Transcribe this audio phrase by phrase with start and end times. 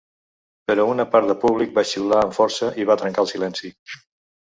[0.71, 3.77] Però una part de públic va xiular amb força i va trencar el silenci.